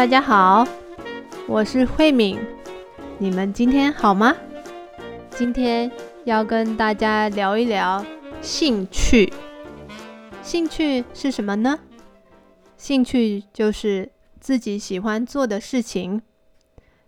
[0.00, 0.66] 大家好，
[1.46, 2.40] 我是慧敏，
[3.18, 4.34] 你们今天好吗？
[5.28, 5.92] 今天
[6.24, 8.02] 要跟大家聊一聊
[8.40, 9.30] 兴趣。
[10.40, 11.78] 兴趣是什么呢？
[12.78, 14.10] 兴趣就是
[14.40, 16.22] 自己喜欢做的事情。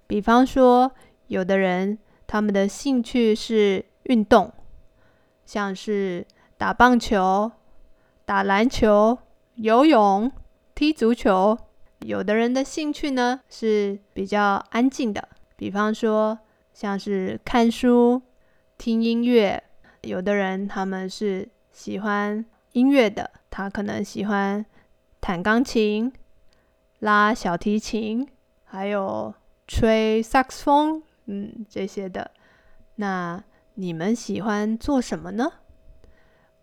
[0.06, 0.92] 比方说，
[1.28, 4.52] 有的人他们的兴趣是运动，
[5.46, 6.26] 像是
[6.58, 7.52] 打棒球、
[8.26, 9.16] 打篮球、
[9.54, 10.30] 游泳、
[10.74, 11.56] 踢足球。
[12.04, 16.38] 有的人的兴趣呢是比较安静的，比方说
[16.72, 18.20] 像是看书、
[18.76, 19.62] 听音乐。
[20.02, 24.64] 有的人他们是喜欢音乐的，他可能喜欢
[25.20, 26.12] 弹钢琴、
[26.98, 28.26] 拉小提琴，
[28.64, 29.32] 还有
[29.68, 32.32] 吹萨克斯风，嗯，这些的。
[32.96, 33.42] 那
[33.74, 35.52] 你们喜欢做什么呢？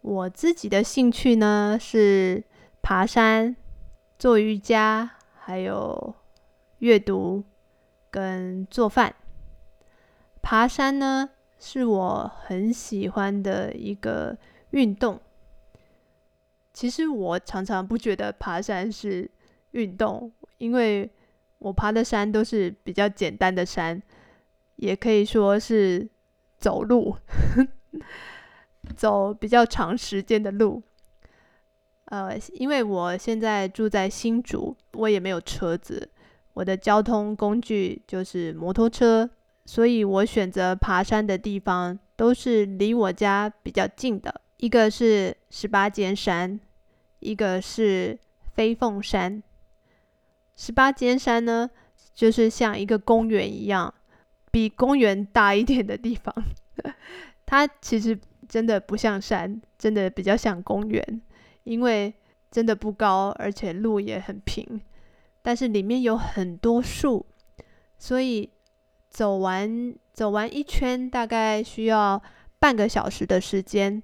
[0.01, 2.43] 我自己的兴趣呢是
[2.81, 3.55] 爬山、
[4.17, 5.11] 做瑜伽。
[5.49, 6.13] 还有
[6.77, 7.43] 阅读
[8.11, 9.15] 跟做饭，
[10.43, 14.37] 爬山呢是我很喜欢的一个
[14.69, 15.19] 运动。
[16.71, 19.27] 其实我常常不觉得爬山是
[19.71, 21.11] 运动，因为
[21.57, 23.99] 我爬的山都是比较简单的山，
[24.75, 26.07] 也可以说是
[26.59, 27.15] 走路，
[28.95, 30.83] 走比较长时间的路。
[32.09, 36.09] 呃，因为我现在住在新竹，我也没有车子，
[36.53, 39.29] 我的交通工具就是摩托车，
[39.65, 46.59] 所以我选择爬山的地方都是离我家比较近的，一个是十八尖山，
[47.19, 48.17] 一个是
[48.55, 49.43] 飞凤山。
[50.55, 51.69] 十八尖山呢，
[52.15, 53.93] 就是像一个公园一样，
[54.49, 56.33] 比公园大一点的地方，
[57.45, 61.21] 它其实真的不像山，真的比较像公园。
[61.63, 62.13] 因为
[62.49, 64.81] 真的不高，而且路也很平，
[65.41, 67.25] 但是里面有很多树，
[67.97, 68.49] 所以
[69.09, 72.19] 走完走完一圈大概需要
[72.57, 74.01] 半个小时的时间。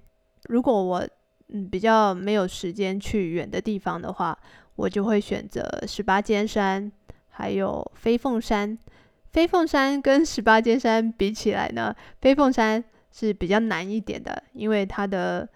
[0.49, 1.07] 如果我
[1.49, 4.37] 嗯比较没有时间去远的地方的话，
[4.75, 6.91] 我就会选择十八尖山，
[7.29, 8.77] 还有飞凤山。
[9.31, 15.49] 飞凤山跟十八尖山比起来呢，飞凤山是比较难一点的，因为它的。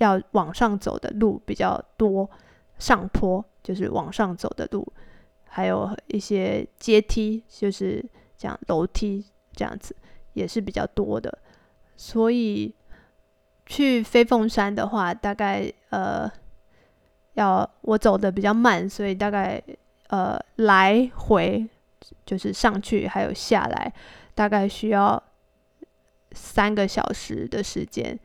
[0.00, 2.28] 要往上走的路比较多，
[2.78, 4.86] 上坡就是往上走的路，
[5.46, 8.02] 还有一些阶梯，就是
[8.34, 9.22] 讲楼梯
[9.52, 9.94] 这样子，
[10.32, 11.38] 也是比较多的。
[11.96, 12.74] 所以
[13.66, 16.30] 去飞凤山的话，大概呃
[17.34, 19.62] 要我走的比较慢，所以大概
[20.08, 21.68] 呃来回
[22.24, 23.92] 就是上去还有下来，
[24.34, 25.22] 大概需要
[26.32, 28.18] 三个小时的时间。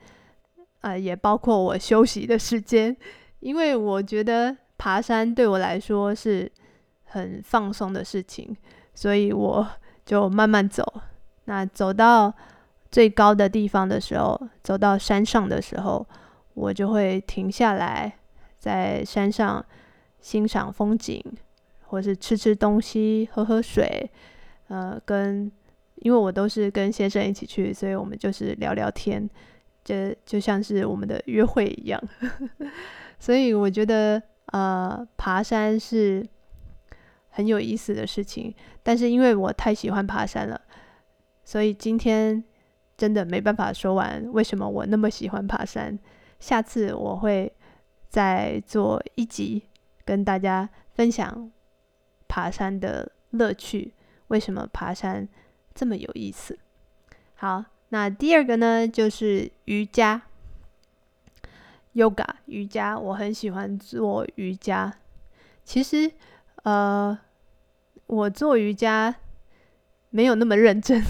[0.86, 2.96] 啊，也包括我休息的时间，
[3.40, 6.50] 因为我觉得爬山对我来说是
[7.06, 8.56] 很放松的事情，
[8.94, 9.66] 所以我
[10.04, 10.84] 就慢慢走。
[11.46, 12.32] 那走到
[12.88, 16.06] 最高的地方的时候，走到山上的时候，
[16.54, 18.16] 我就会停下来，
[18.56, 19.64] 在山上
[20.20, 21.20] 欣赏风景，
[21.88, 24.08] 或是吃吃东西、喝喝水。
[24.68, 25.50] 呃，跟
[25.96, 29.28] 因为我都是跟先生一起去，所以我们就是聊聊天。
[29.86, 32.02] 这就像是我们的约会一样，
[33.20, 36.26] 所以我觉得呃，爬山是
[37.28, 38.52] 很有意思的事情。
[38.82, 40.60] 但是因为我太喜欢爬山了，
[41.44, 42.42] 所以今天
[42.96, 45.96] 真的没办法说完为什么我那么喜欢爬山。
[46.40, 47.52] 下次我会
[48.08, 49.68] 再做一集
[50.04, 51.48] 跟大家分享
[52.26, 53.94] 爬山的乐趣，
[54.26, 55.28] 为什么爬山
[55.72, 56.58] 这么有意思。
[57.36, 57.66] 好。
[57.90, 60.22] 那第二个呢，就是瑜伽
[61.94, 64.92] ，yoga 瑜伽，我很喜欢做瑜伽。
[65.64, 66.10] 其实，
[66.64, 67.16] 呃，
[68.08, 69.14] 我做瑜伽
[70.10, 71.00] 没有那么认真，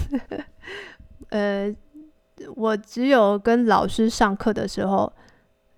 [1.29, 1.75] 呃，
[2.55, 5.11] 我只有跟老师上课的时候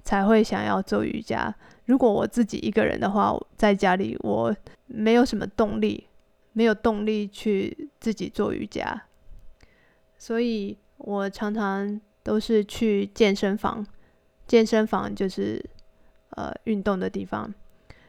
[0.04, 1.56] 才会想要做瑜伽。
[1.86, 4.54] 如果我自己一个人的话，在家里我
[4.86, 6.08] 没有什么动力，
[6.52, 9.04] 没有动力去自己做瑜伽，
[10.18, 10.78] 所以。
[11.00, 13.86] 我常常都是去健身房，
[14.46, 15.64] 健身房就是
[16.32, 17.52] 呃运动的地方。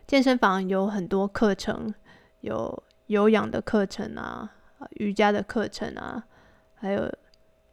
[0.06, 1.94] 健身房有很多课程，
[2.40, 4.52] 有有氧的课程啊，
[4.96, 6.26] 瑜伽的课程啊，
[6.74, 7.10] 还有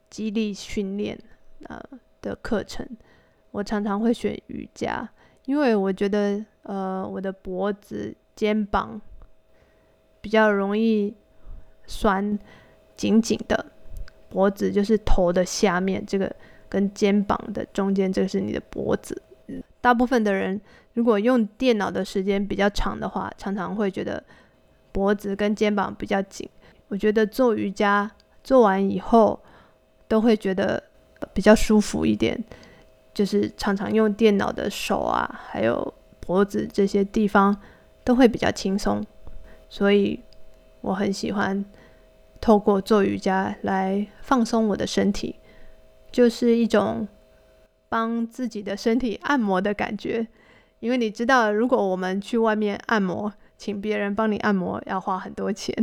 [0.10, 1.20] 肌力训练
[1.64, 1.84] 啊
[2.22, 2.88] 的课程。
[3.52, 5.10] 我常常会选瑜伽，
[5.46, 9.02] 因为我觉得呃我的脖子、肩膀
[10.22, 11.16] 比较容易
[11.88, 12.38] 酸，
[12.96, 13.72] 紧紧的。
[14.30, 16.34] 脖子就是头的下面，这个
[16.68, 19.22] 跟肩膀的中间，这个是你的脖子。
[19.80, 20.60] 大部分的人
[20.94, 24.22] 如果用电脑的时间比较长的话，常常会觉得
[24.92, 26.48] 脖子跟肩膀比较紧。
[26.90, 28.10] 我觉得做瑜伽
[28.44, 29.40] 做完以后
[30.08, 30.82] 都会觉得
[31.34, 32.42] 比较舒服一点，
[33.14, 37.56] 就是常常用电脑的手啊，还有脖子这些地方
[38.04, 39.02] 都会比较轻松，
[39.70, 40.20] 所以
[40.82, 41.64] 我很喜欢
[42.48, 45.36] 透过做瑜伽来放松我的身体，
[46.10, 47.06] 就是一种
[47.90, 50.26] 帮自己的身体按摩的感觉。
[50.80, 55.76] 因为你知道，如果我们去外面按摩，请别人帮你按摩要花很多钱。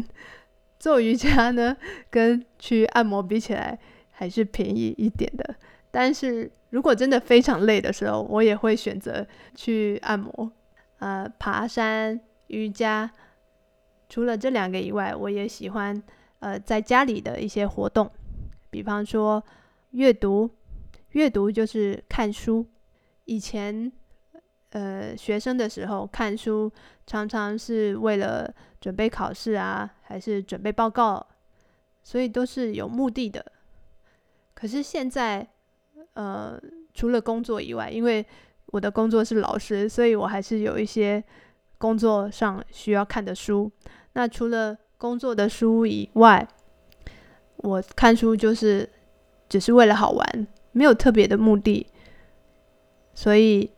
[0.79, 1.77] 做瑜伽呢，
[2.09, 3.79] 跟去按摩比起来
[4.13, 5.57] 还是便宜一点的。
[5.91, 10.51] 但是如果真的非常累的时候，我也会选择去按摩。
[11.01, 13.11] 呃，爬山、瑜伽，
[14.09, 16.03] 除了这两个以外，我也喜欢
[16.45, 18.11] 呃在家里的一些活动，
[18.71, 19.43] 比方说
[19.93, 20.51] 阅读。
[21.13, 22.67] 阅读就是看书。
[23.25, 23.91] 以前。
[24.75, 26.69] 呃，学生的时候看书，
[27.07, 31.25] 常常是为了准备考试啊，还是准备报告，
[32.03, 33.53] 所以都是有目的的。
[34.53, 35.47] 可是现在，
[36.15, 36.61] 呃，
[36.93, 38.27] 除了工作以外，因为
[38.67, 41.23] 我的工作是老师，所以我还是有一些
[41.79, 43.71] 工作上需要看的书。
[44.15, 46.49] 那除了工作的书以外，
[47.57, 48.89] 我看书就是
[49.51, 51.87] 只是为了好玩，没有特别的目的，
[53.13, 53.71] 所以。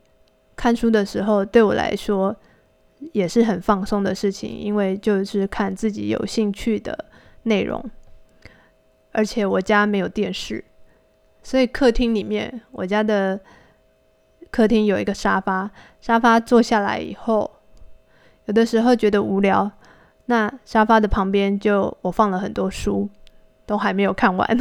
[0.54, 2.34] 看书的时候，对我来说
[3.12, 7.04] 也是很放松的事情，因为就是看自己有兴趣的
[7.42, 7.84] 内容。
[9.12, 10.64] 而且我家没有电视，
[11.42, 13.38] 所以客厅里面，我家的
[14.50, 15.70] 客厅有一个沙发，
[16.00, 17.50] 沙发坐下来以后，
[18.46, 19.70] 有的时候觉得无聊，
[20.26, 23.08] 那沙发的旁边就我放了很多书，
[23.64, 24.58] 都还没有看完。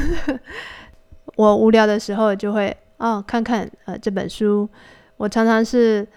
[1.36, 4.70] 我无聊的时候就会哦看看呃这本书。
[5.18, 6.08] 我常常是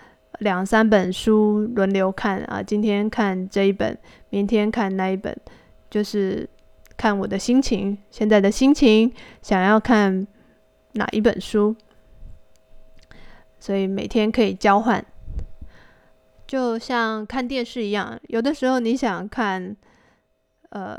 [0.40, 3.96] 两三本书轮流看啊，今天看这一本，
[4.30, 5.36] 明天看那一本，
[5.88, 6.48] 就是
[6.96, 10.26] 看我的心情，现在的心情想要看
[10.92, 11.74] 哪一本书，
[13.58, 15.04] 所以每天可以交换，
[16.48, 19.76] 就像看电视一样，有的时候你想看
[20.70, 20.98] 呃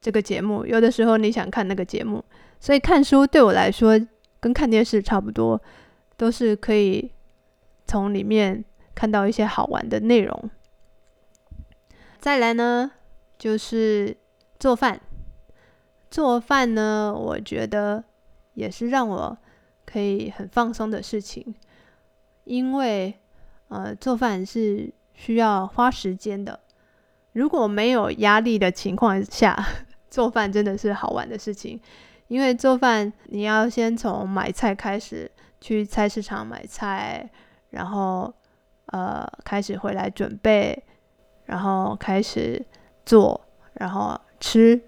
[0.00, 2.24] 这个节目，有的时候你想看那个节目，
[2.58, 3.96] 所以看书对我来说
[4.40, 5.62] 跟看电视差不多，
[6.16, 7.12] 都是可以。
[7.88, 8.64] 从里面
[8.96, 10.50] 看到一些好玩的内容。
[12.18, 12.90] 再来呢，
[13.38, 14.16] 就是
[14.58, 15.00] 做饭。
[16.10, 18.02] 做饭呢，我觉得
[18.54, 19.38] 也是让我
[19.84, 21.54] 可以很放松的事情，
[22.42, 23.20] 因为
[23.68, 26.60] 呃，做饭是需要花时间的。
[27.32, 29.56] 如果没有压力的情况下，
[30.08, 31.80] 做饭真的是好玩的事情。
[32.28, 35.30] 因为做饭，你要先从买菜开始，
[35.60, 37.30] 去菜市场买菜。
[37.70, 38.32] 然后，
[38.86, 40.82] 呃，开始回来准备，
[41.44, 42.64] 然后开始
[43.04, 43.38] 做，
[43.74, 44.80] 然后吃。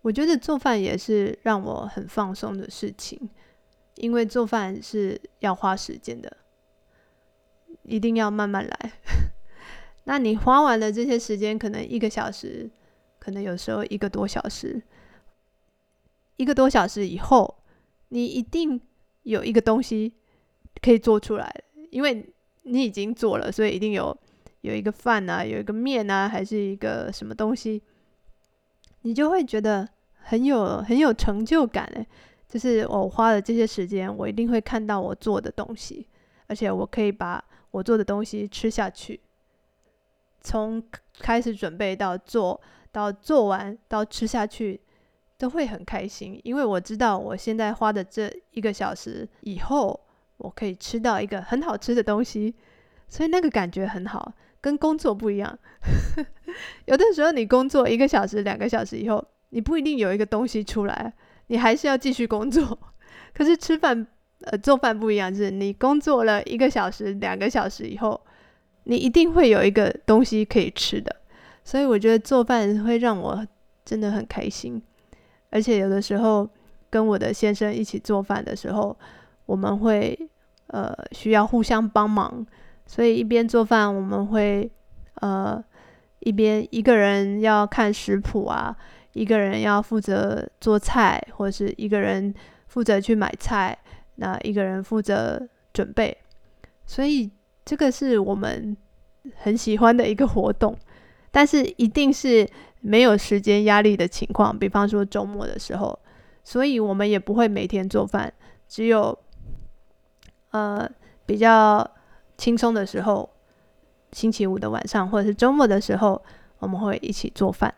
[0.00, 3.28] 我觉得做饭也是让我很放松的事情，
[3.96, 6.34] 因为做饭是要花时间的，
[7.90, 8.92] 一定要慢慢来。
[10.04, 12.70] 那你花完了这些时间，可能一个小时，
[13.18, 14.80] 可能有时候一个多小时，
[16.36, 17.62] 一个多小时以后，
[18.08, 18.80] 你一定
[19.24, 20.14] 有一个东西
[20.80, 21.52] 可以做出来。
[21.90, 22.24] 因为
[22.62, 24.16] 你已经做了，所以一定有
[24.60, 27.82] 有一个饭啊，有一个面啊，还是一个什么东西，
[29.02, 32.06] 你就会觉得很有很有成就感诶，
[32.48, 36.06] 就是我花了这些时间，我一定会看到我做的东西，
[36.46, 39.20] 而且我可以把我做的东西吃下去。
[40.40, 40.82] 从
[41.18, 42.60] 开始准备到做
[42.92, 44.80] 到做完到吃下去，
[45.36, 50.00] 都会很开心，因为我知道我现在花的这一个小时以后。
[50.42, 52.54] 我可以吃到一个很好吃的东西，
[53.06, 55.58] 所以那个感觉很好，跟工作不一样。
[56.88, 61.12] 有的时候你工作一个小时、两个小时以后，你不一定有一个东西出来，
[61.48, 62.78] 你还是要继续工作。
[63.36, 64.06] 可是吃饭、
[64.42, 68.20] 呃做饭不一样，就是你工作了一个小时、两个小时以后，
[68.84, 71.14] 你一定会有一个东西可以吃的。
[71.64, 73.46] 所以我觉得做饭会让我
[73.84, 74.82] 真的很开心，
[75.50, 76.48] 而且有的时候
[76.88, 78.96] 跟我的先生一起做饭的时候。
[79.46, 80.16] 我们会
[80.68, 82.46] 呃需要互相帮忙，
[82.86, 84.70] 所以一边做饭，我们会
[85.14, 85.60] 呃
[86.20, 88.76] 一边一个人要看食谱啊，
[89.12, 92.32] 一个人要负责做菜，或者是一个人
[92.68, 93.76] 负责去买菜，
[94.20, 95.40] 那一个人负责
[95.72, 96.16] 准备，
[96.86, 97.30] 所以
[97.64, 98.76] 这个是我们
[99.36, 100.76] 很喜欢的一个活动，
[101.30, 102.48] 但是一定是
[102.80, 105.98] 没有时间压力的情况，比方说周末的时候，
[106.44, 108.32] 所以我们也不会每天做饭，
[108.68, 109.18] 只有。
[110.52, 110.84] 呃，
[111.26, 111.88] 比较
[112.36, 113.30] 轻松的时候，
[114.10, 116.20] 星期五的晚上或者是周末的时候，
[116.58, 117.72] 我们会一起做饭。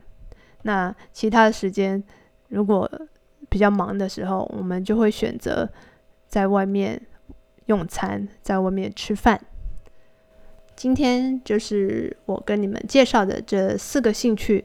[0.62, 2.02] 那其他的时间，
[2.48, 2.90] 如果
[3.50, 5.68] 比较忙的时候，我们就会选择
[6.32, 6.98] 在外面
[7.66, 9.38] 用餐，在外面吃饭。
[10.74, 14.64] 今天就是我跟你们介绍的这四个兴趣，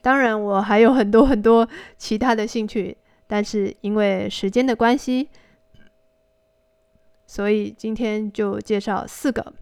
[0.00, 5.28] 当然我还有很多很多其他的兴趣，但是因为时间的关系，
[7.26, 9.52] 所以今天就介绍四个：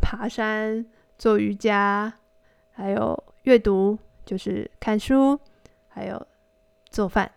[0.00, 0.86] 爬山、
[1.18, 2.10] 做瑜伽，
[2.72, 5.38] 还有阅读，就是看书，
[5.88, 6.26] 还有
[6.88, 7.30] 做饭。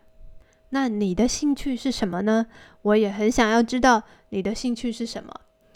[0.69, 2.47] 那你的兴趣是什么呢？
[2.81, 5.33] 我也很想要知道你的兴趣是什么。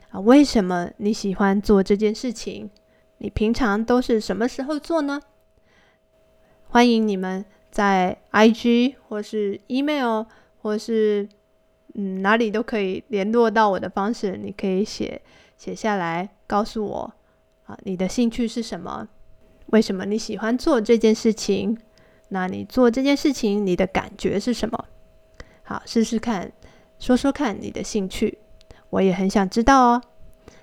[0.10, 2.70] 啊，为什么你喜欢做这件事情？
[3.20, 5.22] 你平常都是什么时候做呢？
[6.68, 10.26] 欢迎你们在 IG 或是 email
[10.62, 11.30] 或是
[11.94, 15.22] 嗯哪里都可以联络到我的方式，你可以写
[15.58, 17.14] 写下来告诉我
[17.64, 19.08] 啊，你的兴趣是什么？
[19.68, 21.78] 为什么你喜欢做这件事情？
[22.34, 24.86] 那你做这件事情你的感觉是什么？
[25.64, 26.52] 好，试试看，
[26.98, 28.40] 说说看你的兴趣。
[28.90, 30.02] 我也很想知道哦。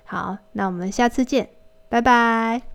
[0.03, 1.49] 好，那我们下次见，
[1.89, 2.68] 拜拜。